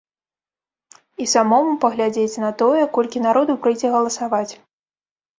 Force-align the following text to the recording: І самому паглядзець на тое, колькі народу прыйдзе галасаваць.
І 1.25 1.25
самому 1.33 1.75
паглядзець 1.83 2.39
на 2.43 2.49
тое, 2.61 2.81
колькі 2.95 3.21
народу 3.27 3.57
прыйдзе 3.67 3.91
галасаваць. 3.97 4.53